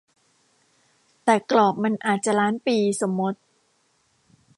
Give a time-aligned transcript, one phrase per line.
[1.23, 3.39] แต่กรอบมันอาจจะล้านปี สมมติ